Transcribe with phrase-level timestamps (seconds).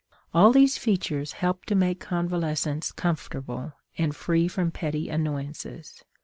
[0.33, 6.03] All these features help to make convalescence comfortable and free from petty annoyances.